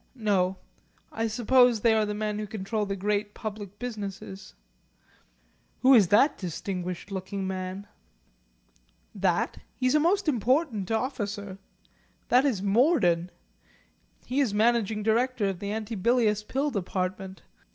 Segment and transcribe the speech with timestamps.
[0.15, 0.57] No.
[1.11, 4.55] I suppose they are the men who control the great public businesses.
[5.81, 7.85] Who is that distinguished looking man?"
[9.13, 9.57] "That?
[9.75, 11.59] He's a most important officer.
[12.29, 13.29] That is Morden.
[14.25, 17.43] He is managing director of the Antibilious Pill Department.